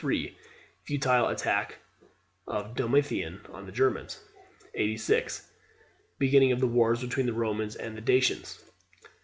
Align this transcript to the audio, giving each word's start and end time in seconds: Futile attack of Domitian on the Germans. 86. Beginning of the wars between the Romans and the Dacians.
Futile 0.83 1.27
attack 1.27 1.77
of 2.47 2.73
Domitian 2.75 3.39
on 3.53 3.67
the 3.67 3.71
Germans. 3.71 4.19
86. 4.73 5.47
Beginning 6.17 6.51
of 6.51 6.59
the 6.59 6.65
wars 6.65 7.01
between 7.01 7.27
the 7.27 7.33
Romans 7.33 7.75
and 7.75 7.95
the 7.95 8.01
Dacians. 8.01 8.63